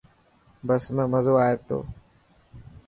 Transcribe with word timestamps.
بس 0.67 0.83
۾ 0.97 1.03
مزو 1.13 1.35
آئي 1.45 1.55
تو. 1.67 1.79